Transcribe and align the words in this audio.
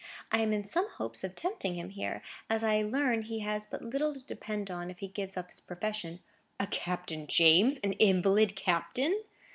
I 0.31 0.39
am 0.39 0.51
in 0.51 0.65
some 0.65 0.89
hopes 0.93 1.23
of 1.23 1.35
tempting 1.35 1.75
him 1.75 1.91
here, 1.91 2.23
as 2.49 2.63
I 2.63 2.81
learn 2.81 3.21
he 3.21 3.41
has 3.41 3.67
but 3.67 3.83
little 3.83 4.15
to 4.15 4.25
depend 4.25 4.71
on 4.71 4.89
if 4.89 4.97
he 4.97 5.07
gives 5.07 5.37
up 5.37 5.51
his 5.51 5.61
profession." 5.61 6.21
"A 6.59 6.65
Captain 6.65 7.27
James! 7.27 7.77
an 7.83 7.91
invalid 7.99 8.55
captain!" 8.55 9.21